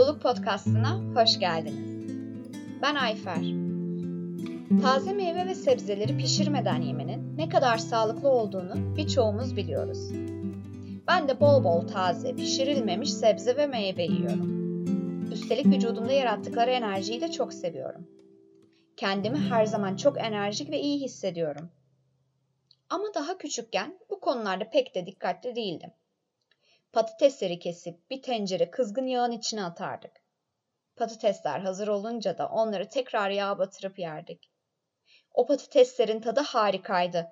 Mutluluk 0.00 0.22
Podcast'ına 0.22 1.22
hoş 1.22 1.38
geldiniz. 1.38 2.12
Ben 2.82 2.94
Ayfer. 2.94 3.44
Taze 4.82 5.12
meyve 5.12 5.46
ve 5.46 5.54
sebzeleri 5.54 6.16
pişirmeden 6.16 6.82
yemenin 6.82 7.36
ne 7.36 7.48
kadar 7.48 7.78
sağlıklı 7.78 8.28
olduğunu 8.28 8.96
birçoğumuz 8.96 9.56
biliyoruz. 9.56 10.10
Ben 11.08 11.28
de 11.28 11.40
bol 11.40 11.64
bol 11.64 11.88
taze, 11.88 12.34
pişirilmemiş 12.34 13.12
sebze 13.12 13.56
ve 13.56 13.66
meyve 13.66 14.02
yiyorum. 14.02 14.50
Üstelik 15.32 15.66
vücudumda 15.66 16.12
yarattıkları 16.12 16.70
enerjiyi 16.70 17.20
de 17.20 17.30
çok 17.30 17.52
seviyorum. 17.52 18.06
Kendimi 18.96 19.38
her 19.38 19.66
zaman 19.66 19.96
çok 19.96 20.18
enerjik 20.18 20.70
ve 20.70 20.80
iyi 20.80 21.00
hissediyorum. 21.00 21.70
Ama 22.90 23.04
daha 23.14 23.38
küçükken 23.38 23.98
bu 24.10 24.20
konularda 24.20 24.70
pek 24.70 24.94
de 24.94 25.06
dikkatli 25.06 25.56
değildim. 25.56 25.90
Patatesleri 26.92 27.58
kesip 27.58 28.10
bir 28.10 28.22
tencere 28.22 28.70
kızgın 28.70 29.06
yağın 29.06 29.30
içine 29.30 29.64
atardık. 29.64 30.12
Patatesler 30.96 31.60
hazır 31.60 31.88
olunca 31.88 32.38
da 32.38 32.48
onları 32.48 32.88
tekrar 32.88 33.30
yağa 33.30 33.58
batırıp 33.58 33.98
yerdik. 33.98 34.50
O 35.32 35.46
patateslerin 35.46 36.20
tadı 36.20 36.40
harikaydı. 36.40 37.28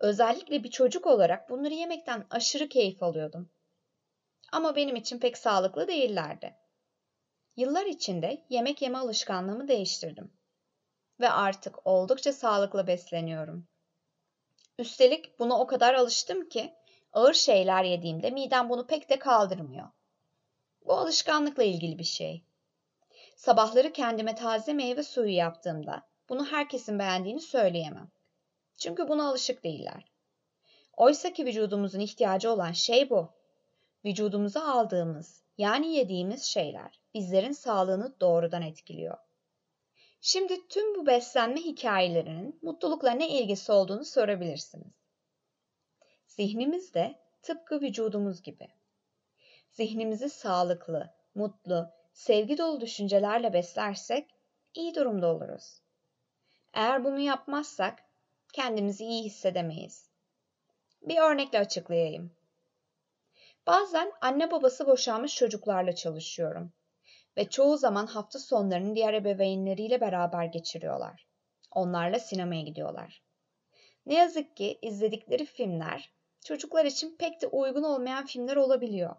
Özellikle 0.00 0.64
bir 0.64 0.70
çocuk 0.70 1.06
olarak 1.06 1.50
bunları 1.50 1.74
yemekten 1.74 2.26
aşırı 2.30 2.68
keyif 2.68 3.02
alıyordum. 3.02 3.50
Ama 4.52 4.76
benim 4.76 4.96
için 4.96 5.18
pek 5.18 5.38
sağlıklı 5.38 5.88
değillerdi. 5.88 6.56
Yıllar 7.56 7.86
içinde 7.86 8.46
yemek 8.48 8.82
yeme 8.82 8.98
alışkanlığımı 8.98 9.68
değiştirdim. 9.68 10.32
Ve 11.20 11.30
artık 11.30 11.86
oldukça 11.86 12.32
sağlıklı 12.32 12.86
besleniyorum. 12.86 13.68
Üstelik 14.78 15.38
buna 15.38 15.60
o 15.60 15.66
kadar 15.66 15.94
alıştım 15.94 16.48
ki 16.48 16.74
ağır 17.12 17.34
şeyler 17.34 17.84
yediğimde 17.84 18.30
midem 18.30 18.68
bunu 18.68 18.86
pek 18.86 19.10
de 19.10 19.18
kaldırmıyor. 19.18 19.88
Bu 20.86 20.92
alışkanlıkla 20.92 21.62
ilgili 21.62 21.98
bir 21.98 22.04
şey. 22.04 22.44
Sabahları 23.36 23.92
kendime 23.92 24.34
taze 24.34 24.72
meyve 24.72 25.02
suyu 25.02 25.34
yaptığımda 25.34 26.02
bunu 26.28 26.46
herkesin 26.46 26.98
beğendiğini 26.98 27.40
söyleyemem. 27.40 28.10
Çünkü 28.76 29.08
buna 29.08 29.28
alışık 29.28 29.64
değiller. 29.64 30.12
Oysa 30.96 31.32
ki 31.32 31.46
vücudumuzun 31.46 32.00
ihtiyacı 32.00 32.50
olan 32.50 32.72
şey 32.72 33.10
bu. 33.10 33.30
Vücudumuza 34.04 34.72
aldığımız, 34.72 35.42
yani 35.58 35.94
yediğimiz 35.94 36.42
şeyler 36.42 37.00
bizlerin 37.14 37.52
sağlığını 37.52 38.20
doğrudan 38.20 38.62
etkiliyor. 38.62 39.18
Şimdi 40.20 40.68
tüm 40.68 40.94
bu 40.94 41.06
beslenme 41.06 41.60
hikayelerinin 41.60 42.58
mutlulukla 42.62 43.10
ne 43.10 43.28
ilgisi 43.28 43.72
olduğunu 43.72 44.04
sorabilirsiniz. 44.04 45.01
Zihnimiz 46.36 46.94
de 46.94 47.18
tıpkı 47.42 47.80
vücudumuz 47.80 48.42
gibi. 48.42 48.68
Zihnimizi 49.70 50.30
sağlıklı, 50.30 51.14
mutlu, 51.34 51.90
sevgi 52.12 52.58
dolu 52.58 52.80
düşüncelerle 52.80 53.52
beslersek 53.52 54.34
iyi 54.74 54.94
durumda 54.94 55.26
oluruz. 55.26 55.80
Eğer 56.74 57.04
bunu 57.04 57.20
yapmazsak 57.20 58.04
kendimizi 58.52 59.04
iyi 59.04 59.24
hissedemeyiz. 59.24 60.10
Bir 61.02 61.16
örnekle 61.16 61.58
açıklayayım. 61.58 62.36
Bazen 63.66 64.12
anne 64.20 64.50
babası 64.50 64.86
boşanmış 64.86 65.36
çocuklarla 65.36 65.94
çalışıyorum 65.94 66.72
ve 67.36 67.48
çoğu 67.48 67.76
zaman 67.76 68.06
hafta 68.06 68.38
sonlarını 68.38 68.96
diğer 68.96 69.14
ebeveynleriyle 69.14 70.00
beraber 70.00 70.44
geçiriyorlar. 70.44 71.26
Onlarla 71.70 72.18
sinemaya 72.18 72.62
gidiyorlar. 72.62 73.22
Ne 74.06 74.14
yazık 74.14 74.56
ki 74.56 74.78
izledikleri 74.82 75.44
filmler 75.44 76.12
çocuklar 76.44 76.84
için 76.84 77.16
pek 77.16 77.42
de 77.42 77.46
uygun 77.46 77.82
olmayan 77.82 78.26
filmler 78.26 78.56
olabiliyor. 78.56 79.16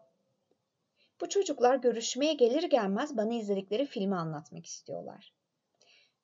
Bu 1.21 1.29
çocuklar 1.29 1.75
görüşmeye 1.75 2.33
gelir 2.33 2.63
gelmez 2.63 3.17
bana 3.17 3.33
izledikleri 3.33 3.85
filmi 3.85 4.15
anlatmak 4.15 4.65
istiyorlar. 4.65 5.33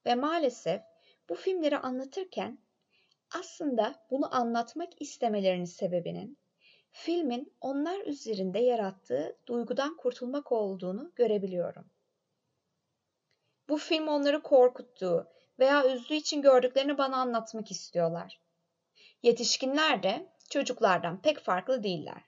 Ve 0.06 0.16
maalesef 0.16 0.82
bu 1.30 1.36
filmleri 1.36 1.78
anlatırken 1.78 2.60
aslında 3.40 4.06
bunu 4.12 4.36
anlatmak 4.36 5.02
istemelerinin 5.02 5.66
sebebinin 5.66 6.38
filmin 6.92 7.54
onlar 7.62 8.00
üzerinde 8.06 8.60
yarattığı 8.60 9.38
duygudan 9.48 9.98
kurtulmak 9.98 10.52
olduğunu 10.52 11.12
görebiliyorum. 11.16 11.92
Bu 13.70 13.78
film 13.78 14.08
onları 14.08 14.44
korkuttuğu 14.44 15.28
veya 15.60 15.88
üzdüğü 15.94 16.14
için 16.14 16.42
gördüklerini 16.42 16.98
bana 16.98 17.18
anlatmak 17.18 17.72
istiyorlar. 17.72 18.42
Yetişkinler 19.24 20.04
de 20.04 20.30
çocuklardan 20.50 21.22
pek 21.22 21.40
farklı 21.40 21.84
değiller. 21.84 22.22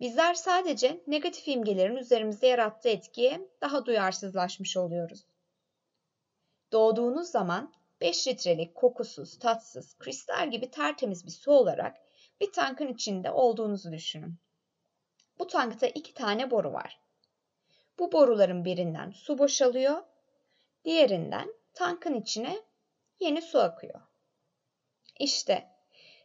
Bizler 0.00 0.34
sadece 0.34 1.02
negatif 1.06 1.48
imgelerin 1.48 1.96
üzerimizde 1.96 2.46
yarattığı 2.46 2.88
etkiye 2.88 3.48
daha 3.60 3.86
duyarsızlaşmış 3.86 4.76
oluyoruz. 4.76 5.24
Doğduğunuz 6.72 7.28
zaman 7.28 7.72
5 8.00 8.28
litrelik 8.28 8.74
kokusuz, 8.74 9.38
tatsız, 9.38 9.98
kristal 9.98 10.50
gibi 10.50 10.70
tertemiz 10.70 11.26
bir 11.26 11.30
su 11.30 11.52
olarak 11.52 11.96
bir 12.40 12.52
tankın 12.52 12.88
içinde 12.88 13.30
olduğunuzu 13.30 13.92
düşünün. 13.92 14.38
Bu 15.38 15.46
tankta 15.46 15.86
iki 15.86 16.14
tane 16.14 16.50
boru 16.50 16.72
var. 16.72 17.00
Bu 17.98 18.12
boruların 18.12 18.64
birinden 18.64 19.10
su 19.10 19.38
boşalıyor, 19.38 20.02
diğerinden 20.84 21.54
tankın 21.74 22.14
içine 22.14 22.62
yeni 23.20 23.42
su 23.42 23.58
akıyor. 23.58 24.00
İşte 25.18 25.71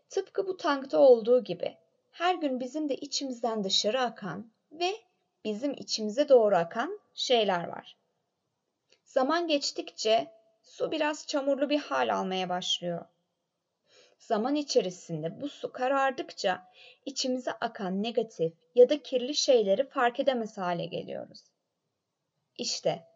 tıpkı 0.09 0.47
bu 0.47 0.57
tankta 0.57 0.99
olduğu 0.99 1.43
gibi 1.43 1.77
her 2.11 2.35
gün 2.35 2.59
bizim 2.59 2.89
de 2.89 2.95
içimizden 2.95 3.63
dışarı 3.63 4.01
akan 4.01 4.51
ve 4.71 4.95
bizim 5.43 5.73
içimize 5.73 6.29
doğru 6.29 6.57
akan 6.57 6.99
şeyler 7.13 7.67
var. 7.67 7.97
Zaman 9.03 9.47
geçtikçe 9.47 10.31
su 10.63 10.91
biraz 10.91 11.27
çamurlu 11.27 11.69
bir 11.69 11.79
hal 11.79 12.13
almaya 12.15 12.49
başlıyor. 12.49 13.05
Zaman 14.19 14.55
içerisinde 14.55 15.41
bu 15.41 15.49
su 15.49 15.71
karardıkça 15.71 16.71
içimize 17.05 17.51
akan 17.51 18.03
negatif 18.03 18.53
ya 18.75 18.89
da 18.89 19.03
kirli 19.03 19.35
şeyleri 19.35 19.89
fark 19.89 20.19
edemez 20.19 20.57
hale 20.57 20.85
geliyoruz. 20.85 21.43
İşte 22.57 23.07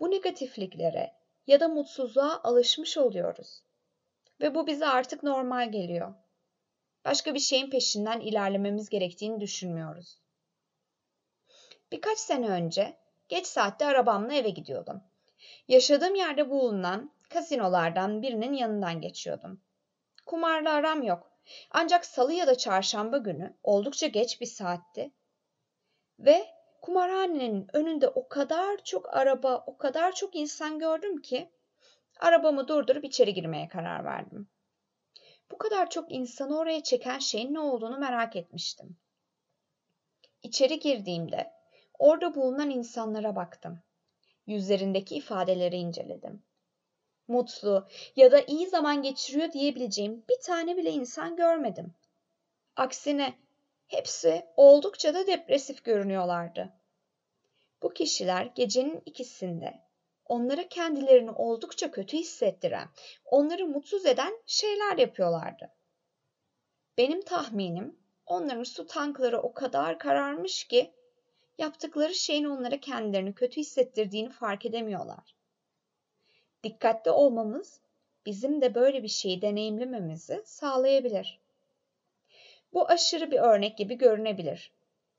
bu 0.00 0.10
negatifliklere 0.10 1.12
ya 1.46 1.60
da 1.60 1.68
mutsuzluğa 1.68 2.40
alışmış 2.44 2.98
oluyoruz. 2.98 3.62
Ve 4.40 4.54
bu 4.54 4.66
bize 4.66 4.86
artık 4.86 5.22
normal 5.22 5.72
geliyor. 5.72 6.14
Başka 7.06 7.34
bir 7.34 7.40
şeyin 7.40 7.70
peşinden 7.70 8.20
ilerlememiz 8.20 8.88
gerektiğini 8.88 9.40
düşünmüyoruz. 9.40 10.18
Birkaç 11.92 12.18
sene 12.18 12.48
önce 12.48 12.96
geç 13.28 13.46
saatte 13.46 13.86
arabamla 13.86 14.34
eve 14.34 14.50
gidiyordum. 14.50 15.02
Yaşadığım 15.68 16.14
yerde 16.14 16.50
bulunan 16.50 17.12
kasinolardan 17.28 18.22
birinin 18.22 18.52
yanından 18.52 19.00
geçiyordum. 19.00 19.60
Kumarla 20.26 20.72
aram 20.72 21.02
yok. 21.02 21.30
Ancak 21.70 22.06
salı 22.06 22.32
ya 22.32 22.46
da 22.46 22.58
çarşamba 22.58 23.18
günü 23.18 23.56
oldukça 23.62 24.06
geç 24.06 24.40
bir 24.40 24.46
saatti. 24.46 25.10
Ve 26.18 26.46
kumarhanenin 26.82 27.68
önünde 27.72 28.08
o 28.08 28.28
kadar 28.28 28.84
çok 28.84 29.16
araba, 29.16 29.64
o 29.66 29.76
kadar 29.76 30.14
çok 30.14 30.36
insan 30.36 30.78
gördüm 30.78 31.22
ki 31.22 31.50
arabamı 32.20 32.68
durdurup 32.68 33.04
içeri 33.04 33.34
girmeye 33.34 33.68
karar 33.68 34.04
verdim. 34.04 34.48
Bu 35.50 35.58
kadar 35.58 35.90
çok 35.90 36.12
insanı 36.12 36.58
oraya 36.58 36.82
çeken 36.82 37.18
şeyin 37.18 37.54
ne 37.54 37.60
olduğunu 37.60 37.98
merak 37.98 38.36
etmiştim. 38.36 38.96
İçeri 40.42 40.78
girdiğimde 40.78 41.52
orada 41.98 42.34
bulunan 42.34 42.70
insanlara 42.70 43.36
baktım. 43.36 43.82
Yüzlerindeki 44.46 45.16
ifadeleri 45.16 45.76
inceledim 45.76 46.42
mutlu 47.28 47.88
ya 48.16 48.32
da 48.32 48.40
iyi 48.40 48.66
zaman 48.66 49.02
geçiriyor 49.02 49.52
diyebileceğim 49.52 50.24
bir 50.28 50.40
tane 50.40 50.76
bile 50.76 50.90
insan 50.90 51.36
görmedim. 51.36 51.94
Aksine 52.76 53.34
hepsi 53.86 54.46
oldukça 54.56 55.14
da 55.14 55.26
depresif 55.26 55.84
görünüyorlardı. 55.84 56.72
Bu 57.82 57.94
kişiler 57.94 58.44
gecenin 58.44 59.02
ikisinde 59.06 59.85
onlara 60.28 60.68
kendilerini 60.68 61.30
oldukça 61.30 61.90
kötü 61.90 62.16
hissettiren, 62.16 62.88
onları 63.24 63.66
mutsuz 63.66 64.06
eden 64.06 64.42
şeyler 64.46 64.98
yapıyorlardı. 64.98 65.70
Benim 66.98 67.22
tahminim 67.22 67.98
onların 68.26 68.62
su 68.62 68.86
tankları 68.86 69.40
o 69.42 69.52
kadar 69.54 69.98
kararmış 69.98 70.64
ki 70.64 70.92
yaptıkları 71.58 72.14
şeyin 72.14 72.44
onlara 72.44 72.80
kendilerini 72.80 73.34
kötü 73.34 73.60
hissettirdiğini 73.60 74.30
fark 74.30 74.66
edemiyorlar. 74.66 75.36
Dikkatli 76.64 77.10
olmamız 77.10 77.80
bizim 78.26 78.60
de 78.60 78.74
böyle 78.74 79.02
bir 79.02 79.08
şeyi 79.08 79.42
deneyimlememizi 79.42 80.42
sağlayabilir. 80.44 81.40
Bu 82.72 82.88
aşırı 82.88 83.30
bir 83.30 83.38
örnek 83.38 83.78
gibi 83.78 83.98
görünebilir. 83.98 84.72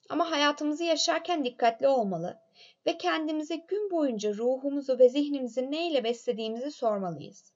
Ama 0.09 0.31
hayatımızı 0.31 0.83
yaşarken 0.83 1.45
dikkatli 1.45 1.87
olmalı 1.87 2.39
ve 2.85 2.97
kendimize 2.97 3.55
gün 3.55 3.91
boyunca 3.91 4.33
ruhumuzu 4.33 4.99
ve 4.99 5.09
zihnimizi 5.09 5.71
neyle 5.71 6.03
beslediğimizi 6.03 6.71
sormalıyız. 6.71 7.53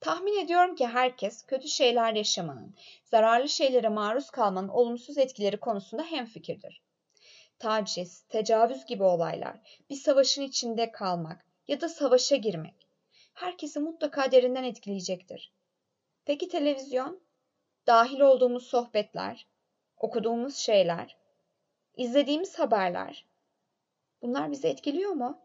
Tahmin 0.00 0.44
ediyorum 0.44 0.74
ki 0.74 0.86
herkes 0.86 1.46
kötü 1.46 1.68
şeyler 1.68 2.12
yaşamanın, 2.12 2.74
zararlı 3.04 3.48
şeylere 3.48 3.88
maruz 3.88 4.30
kalmanın 4.30 4.68
olumsuz 4.68 5.18
etkileri 5.18 5.60
konusunda 5.60 6.02
hemfikirdir. 6.02 6.82
taciz, 7.58 8.22
tecavüz 8.22 8.86
gibi 8.86 9.02
olaylar, 9.02 9.80
bir 9.90 9.96
savaşın 9.96 10.42
içinde 10.42 10.92
kalmak 10.92 11.46
ya 11.68 11.80
da 11.80 11.88
savaşa 11.88 12.36
girmek 12.36 12.86
herkesi 13.36 13.80
mutlaka 13.80 14.32
derinden 14.32 14.64
etkileyecektir. 14.64 15.52
Peki 16.24 16.48
televizyon? 16.48 17.20
Dahil 17.86 18.20
olduğumuz 18.20 18.66
sohbetler, 18.66 19.46
okuduğumuz 19.96 20.56
şeyler, 20.56 21.16
izlediğimiz 21.96 22.58
haberler 22.58 23.26
bunlar 24.22 24.52
bizi 24.52 24.68
etkiliyor 24.68 25.10
mu? 25.10 25.38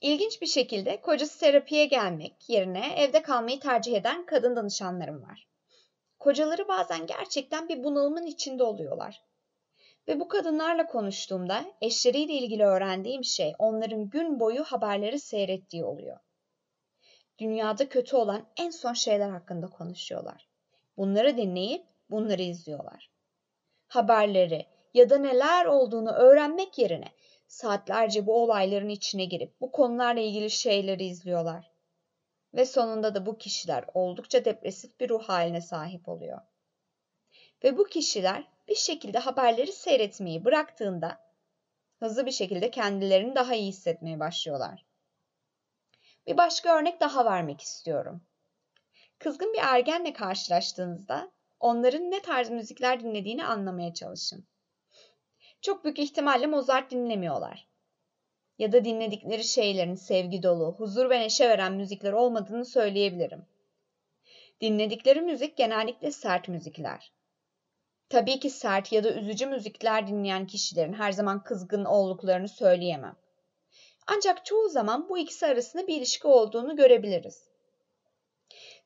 İlginç 0.00 0.42
bir 0.42 0.46
şekilde 0.46 1.00
kocası 1.00 1.40
terapiye 1.40 1.86
gelmek 1.86 2.50
yerine 2.50 2.94
evde 2.96 3.22
kalmayı 3.22 3.60
tercih 3.60 3.96
eden 3.96 4.26
kadın 4.26 4.56
danışanlarım 4.56 5.22
var. 5.22 5.48
Kocaları 6.18 6.68
bazen 6.68 7.06
gerçekten 7.06 7.68
bir 7.68 7.84
bunalımın 7.84 8.26
içinde 8.26 8.64
oluyorlar. 8.64 9.22
Ve 10.08 10.20
bu 10.20 10.28
kadınlarla 10.28 10.86
konuştuğumda 10.86 11.64
eşleriyle 11.80 12.32
ilgili 12.32 12.64
öğrendiğim 12.64 13.24
şey 13.24 13.52
onların 13.58 14.10
gün 14.10 14.40
boyu 14.40 14.64
haberleri 14.64 15.18
seyrettiği 15.18 15.84
oluyor. 15.84 16.18
Dünyada 17.38 17.88
kötü 17.88 18.16
olan 18.16 18.46
en 18.56 18.70
son 18.70 18.92
şeyler 18.92 19.30
hakkında 19.30 19.66
konuşuyorlar. 19.66 20.48
Bunları 20.96 21.36
dinleyip 21.36 21.86
bunları 22.10 22.42
izliyorlar. 22.42 23.10
Haberleri 23.88 24.66
ya 24.94 25.10
da 25.10 25.18
neler 25.18 25.64
olduğunu 25.64 26.10
öğrenmek 26.10 26.78
yerine 26.78 27.12
saatlerce 27.46 28.26
bu 28.26 28.42
olayların 28.42 28.88
içine 28.88 29.24
girip 29.24 29.60
bu 29.60 29.72
konularla 29.72 30.20
ilgili 30.20 30.50
şeyleri 30.50 31.04
izliyorlar. 31.04 31.72
Ve 32.54 32.66
sonunda 32.66 33.14
da 33.14 33.26
bu 33.26 33.38
kişiler 33.38 33.84
oldukça 33.94 34.44
depresif 34.44 35.00
bir 35.00 35.08
ruh 35.08 35.22
haline 35.22 35.60
sahip 35.60 36.08
oluyor. 36.08 36.40
Ve 37.64 37.78
bu 37.78 37.84
kişiler 37.84 38.48
bir 38.68 38.74
şekilde 38.74 39.18
haberleri 39.18 39.72
seyretmeyi 39.72 40.44
bıraktığında 40.44 41.20
hızlı 41.98 42.26
bir 42.26 42.30
şekilde 42.30 42.70
kendilerini 42.70 43.34
daha 43.34 43.54
iyi 43.54 43.68
hissetmeye 43.68 44.20
başlıyorlar. 44.20 44.86
Bir 46.26 46.36
başka 46.36 46.78
örnek 46.78 47.00
daha 47.00 47.24
vermek 47.24 47.60
istiyorum. 47.60 48.22
Kızgın 49.18 49.52
bir 49.52 49.58
ergenle 49.62 50.12
karşılaştığınızda 50.12 51.30
onların 51.60 52.10
ne 52.10 52.22
tarz 52.22 52.50
müzikler 52.50 53.00
dinlediğini 53.00 53.44
anlamaya 53.44 53.94
çalışın. 53.94 54.46
Çok 55.62 55.84
büyük 55.84 55.98
ihtimalle 55.98 56.46
Mozart 56.46 56.90
dinlemiyorlar. 56.90 57.66
Ya 58.58 58.72
da 58.72 58.84
dinledikleri 58.84 59.44
şeylerin 59.44 59.94
sevgi 59.94 60.42
dolu, 60.42 60.74
huzur 60.78 61.10
ve 61.10 61.20
neşe 61.20 61.48
veren 61.48 61.72
müzikler 61.72 62.12
olmadığını 62.12 62.64
söyleyebilirim. 62.64 63.46
Dinledikleri 64.60 65.20
müzik 65.20 65.56
genellikle 65.56 66.12
sert 66.12 66.48
müzikler. 66.48 67.12
Tabii 68.08 68.40
ki 68.40 68.50
sert 68.50 68.92
ya 68.92 69.04
da 69.04 69.14
üzücü 69.14 69.46
müzikler 69.46 70.06
dinleyen 70.06 70.46
kişilerin 70.46 70.92
her 70.92 71.12
zaman 71.12 71.44
kızgın 71.44 71.84
olduklarını 71.84 72.48
söyleyemem. 72.48 73.16
Ancak 74.06 74.46
çoğu 74.46 74.68
zaman 74.68 75.08
bu 75.08 75.18
ikisi 75.18 75.46
arasında 75.46 75.86
bir 75.86 75.96
ilişki 75.96 76.26
olduğunu 76.26 76.76
görebiliriz. 76.76 77.48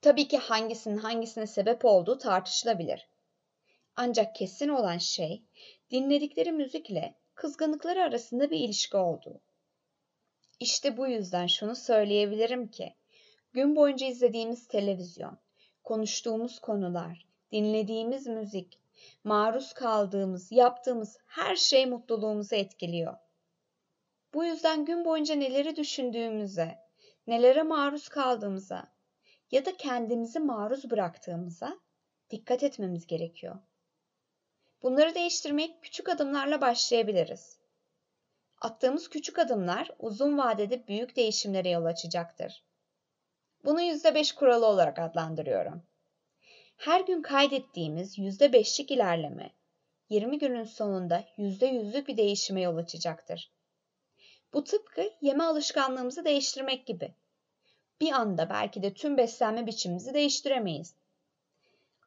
Tabii 0.03 0.29
ki 0.29 0.39
hangisinin 0.39 0.99
hangisine 0.99 1.47
sebep 1.47 1.85
olduğu 1.85 2.19
tartışılabilir. 2.19 3.09
Ancak 3.97 4.35
kesin 4.35 4.69
olan 4.69 4.99
şey 4.99 5.43
dinledikleri 5.91 6.53
müzikle 6.53 7.15
kızgınlıkları 7.35 8.03
arasında 8.03 8.51
bir 8.51 8.59
ilişki 8.61 8.97
olduğu. 8.97 9.41
İşte 10.61 10.97
bu 10.97 11.07
yüzden 11.07 11.47
şunu 11.47 11.77
söyleyebilirim 11.77 12.69
ki 12.69 12.95
gün 13.53 13.77
boyunca 13.77 14.07
izlediğimiz 14.07 14.69
televizyon, 14.69 15.39
konuştuğumuz 15.85 16.59
konular, 16.59 17.27
dinlediğimiz 17.53 18.27
müzik, 18.27 18.81
maruz 19.25 19.73
kaldığımız, 19.73 20.53
yaptığımız 20.53 21.19
her 21.27 21.57
şey 21.57 21.87
mutluluğumuzu 21.87 22.55
etkiliyor. 22.55 23.17
Bu 24.35 24.45
yüzden 24.45 24.85
gün 24.85 25.05
boyunca 25.05 25.35
neleri 25.35 25.77
düşündüğümüze, 25.77 26.79
nelere 27.27 27.63
maruz 27.63 28.09
kaldığımıza 28.09 28.93
ya 29.51 29.65
da 29.65 29.77
kendimizi 29.77 30.39
maruz 30.39 30.91
bıraktığımıza 30.91 31.81
dikkat 32.31 32.63
etmemiz 32.63 33.07
gerekiyor. 33.07 33.59
Bunları 34.87 35.15
değiştirmek 35.15 35.83
küçük 35.83 36.09
adımlarla 36.09 36.61
başlayabiliriz. 36.61 37.59
Attığımız 38.61 39.09
küçük 39.09 39.39
adımlar 39.39 39.91
uzun 39.99 40.39
vadede 40.39 40.89
büyük 40.89 41.17
değişimlere 41.17 41.69
yol 41.69 41.85
açacaktır. 41.85 42.65
Bunu 43.65 43.81
%5 43.81 44.35
kuralı 44.35 44.67
olarak 44.67 44.99
adlandırıyorum. 44.99 45.83
Her 46.77 47.01
gün 47.01 47.23
kaydettiğimiz 47.23 48.19
%5'lik 48.19 48.91
ilerleme 48.91 49.51
20 50.11 50.39
günün 50.39 50.65
sonunda 50.65 51.25
%100'lük 51.39 52.09
bir 52.09 52.17
değişime 52.17 52.61
yol 52.61 52.77
açacaktır. 52.77 53.51
Bu 54.53 54.65
tıpkı 54.65 55.11
yeme 55.21 55.45
alışkanlığımızı 55.45 56.25
değiştirmek 56.25 56.87
gibi. 56.87 57.15
Bir 58.01 58.13
anda 58.13 58.51
belki 58.51 58.83
de 58.83 58.95
tüm 58.95 59.17
beslenme 59.17 59.67
biçimimizi 59.67 60.15
değiştiremeyiz. 60.15 60.95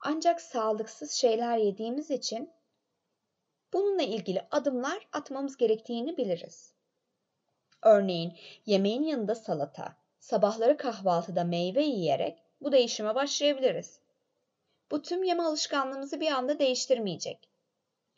Ancak 0.02 0.42
sağlıksız 0.42 1.12
şeyler 1.12 1.58
yediğimiz 1.58 2.12
için 2.12 2.50
bununla 3.74 4.04
ilgili 4.04 4.48
adımlar 4.52 5.08
atmamız 5.14 5.58
gerektiğini 5.58 6.18
biliriz. 6.18 6.74
Örneğin 7.82 8.38
yemeğin 8.66 9.04
yanında 9.04 9.36
salata, 9.36 9.96
sabahları 10.20 10.78
kahvaltıda 10.78 11.44
meyve 11.44 11.84
yiyerek 11.84 12.44
bu 12.62 12.72
değişime 12.72 13.16
başlayabiliriz. 13.16 14.00
Bu 14.92 15.02
tüm 15.02 15.24
yeme 15.24 15.44
alışkanlığımızı 15.44 16.20
bir 16.20 16.32
anda 16.32 16.60
değiştirmeyecek. 16.60 17.50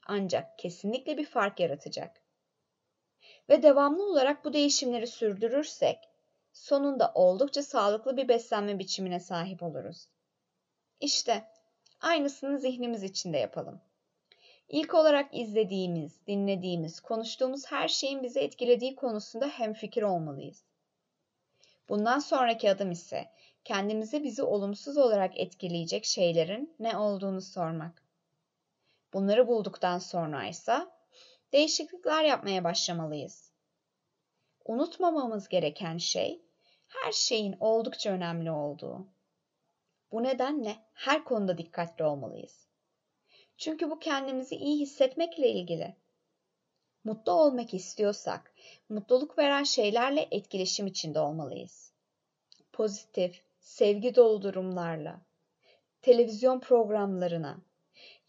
Ancak 0.08 0.60
kesinlikle 0.60 1.18
bir 1.18 1.26
fark 1.26 1.60
yaratacak. 1.60 2.22
Ve 3.50 3.64
devamlı 3.64 4.04
olarak 4.04 4.46
bu 4.46 4.54
değişimleri 4.54 5.08
sürdürürsek 5.08 5.98
sonunda 6.54 7.12
oldukça 7.16 7.64
sağlıklı 7.64 8.18
bir 8.18 8.28
beslenme 8.28 8.80
biçimine 8.80 9.20
sahip 9.20 9.64
oluruz. 9.64 10.08
İşte 11.00 11.44
aynısını 12.02 12.60
zihnimiz 12.60 13.04
içinde 13.04 13.38
yapalım. 13.38 13.82
İlk 14.72 14.94
olarak 14.94 15.36
izlediğimiz, 15.36 16.28
dinlediğimiz, 16.28 17.00
konuştuğumuz 17.00 17.72
her 17.72 17.88
şeyin 17.88 18.24
bizi 18.24 18.40
etkilediği 18.40 18.96
konusunda 18.96 19.48
hemfikir 19.48 20.04
olmalıyız. 20.04 20.64
Bundan 21.90 22.20
sonraki 22.20 22.72
adım 22.72 22.92
ise 22.92 23.32
kendimize 23.64 24.24
bizi 24.24 24.44
olumsuz 24.44 24.98
olarak 24.98 25.40
etkileyecek 25.40 26.06
şeylerin 26.06 26.76
ne 26.80 26.98
olduğunu 26.98 27.42
sormak. 27.42 28.04
Bunları 29.14 29.48
bulduktan 29.48 30.00
sonra 30.00 30.48
ise 30.48 30.88
değişiklikler 31.54 32.24
yapmaya 32.24 32.64
başlamalıyız. 32.64 33.52
Unutmamamız 34.66 35.48
gereken 35.48 35.98
şey 35.98 36.42
her 36.88 37.12
şeyin 37.12 37.56
oldukça 37.60 38.10
önemli 38.10 38.52
olduğu. 38.52 39.08
Bu 40.12 40.24
nedenle 40.24 40.76
her 40.94 41.24
konuda 41.24 41.58
dikkatli 41.58 42.04
olmalıyız. 42.04 42.71
Çünkü 43.62 43.90
bu 43.90 44.00
kendimizi 44.00 44.56
iyi 44.56 44.80
hissetmekle 44.80 45.50
ilgili. 45.50 45.96
Mutlu 47.04 47.32
olmak 47.32 47.74
istiyorsak, 47.74 48.54
mutluluk 48.90 49.38
veren 49.38 49.64
şeylerle 49.64 50.28
etkileşim 50.32 50.88
içinde 50.88 51.20
olmalıyız. 51.20 51.94
Pozitif, 52.74 53.42
sevgi 53.60 54.16
dolu 54.16 54.42
durumlarla, 54.42 55.22
televizyon 56.02 56.60
programlarına 56.60 57.62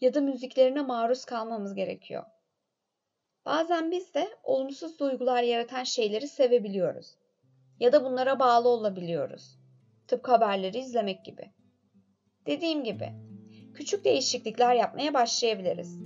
ya 0.01 0.13
da 0.13 0.21
müziklerine 0.21 0.81
maruz 0.81 1.25
kalmamız 1.25 1.75
gerekiyor. 1.75 2.23
Bazen 3.45 3.91
biz 3.91 4.13
de 4.13 4.37
olumsuz 4.43 4.99
duygular 4.99 5.43
yaratan 5.43 5.83
şeyleri 5.83 6.27
sevebiliyoruz 6.27 7.15
ya 7.79 7.91
da 7.91 8.03
bunlara 8.03 8.39
bağlı 8.39 8.69
olabiliyoruz. 8.69 9.59
Tıpkı 10.07 10.31
haberleri 10.31 10.77
izlemek 10.77 11.25
gibi. 11.25 11.51
Dediğim 12.45 12.83
gibi 12.83 13.32
küçük 13.73 14.05
değişiklikler 14.05 14.75
yapmaya 14.75 15.13
başlayabiliriz. 15.13 15.97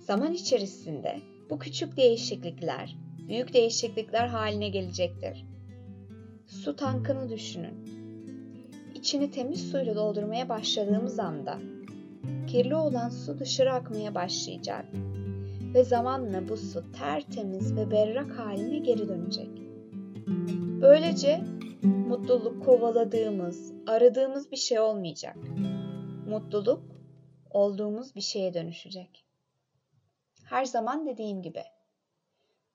Zaman 0.00 0.32
içerisinde 0.32 1.20
bu 1.50 1.58
küçük 1.58 1.96
değişiklikler 1.96 2.96
büyük 3.28 3.54
değişiklikler 3.54 4.26
haline 4.26 4.68
gelecektir. 4.68 5.44
Su 6.46 6.76
tankını 6.76 7.30
düşünün. 7.30 7.74
İçini 8.94 9.30
temiz 9.30 9.70
suyla 9.70 9.94
doldurmaya 9.94 10.48
başladığımız 10.48 11.18
anda 11.18 11.58
kirli 12.46 12.74
olan 12.74 13.08
su 13.08 13.38
dışarı 13.38 13.72
akmaya 13.72 14.14
başlayacak 14.14 14.84
ve 15.74 15.84
zamanla 15.84 16.48
bu 16.48 16.56
su 16.56 16.92
tertemiz 16.92 17.76
ve 17.76 17.90
berrak 17.90 18.38
haline 18.38 18.78
geri 18.78 19.08
dönecek. 19.08 19.50
Böylece 20.80 21.40
mutluluk 21.82 22.64
kovaladığımız, 22.64 23.72
aradığımız 23.86 24.50
bir 24.52 24.56
şey 24.56 24.80
olmayacak 24.80 25.36
mutluluk 26.28 26.82
olduğumuz 27.50 28.14
bir 28.16 28.20
şeye 28.20 28.54
dönüşecek. 28.54 29.24
Her 30.44 30.64
zaman 30.64 31.06
dediğim 31.06 31.42
gibi 31.42 31.62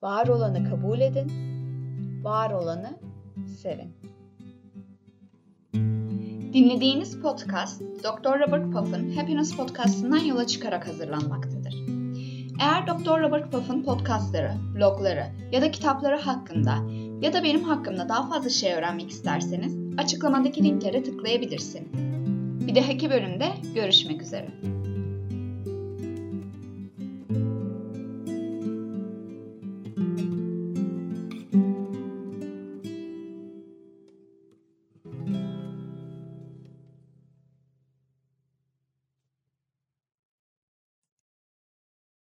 var 0.02 0.28
olanı 0.28 0.70
kabul 0.70 1.00
edin, 1.00 1.32
var 2.24 2.52
olanı 2.52 3.00
sevin. 3.62 3.94
Dinlediğiniz 6.54 7.22
podcast 7.22 7.82
Dr. 7.82 8.40
Robert 8.40 8.74
Puff'ın 8.74 9.12
Happiness 9.12 9.56
Podcast'ından 9.56 10.18
yola 10.18 10.48
çıkarak 10.48 10.88
hazırlanmaktadır. 10.88 11.76
Eğer 12.62 12.88
Dr. 12.88 13.22
Robert 13.22 13.52
Puff'ın 13.52 13.84
podcastları, 13.84 14.54
blogları 14.76 15.26
ya 15.52 15.62
da 15.62 15.72
kitapları 15.72 16.20
hakkında 16.20 16.76
ya 17.22 17.34
da 17.34 17.44
benim 17.44 17.64
hakkımda 17.64 18.10
daha 18.10 18.30
fazla 18.30 18.50
şey 18.50 18.74
öğrenmek 18.74 19.10
isterseniz 19.10 19.78
açıklamadaki 19.98 20.64
linklere 20.64 21.04
tıklayabilirsiniz. 21.04 22.09
Bir 22.70 22.76
dahaki 22.76 23.10
bölümde 23.10 23.48
görüşmek 23.76 24.22
üzere. 24.22 24.48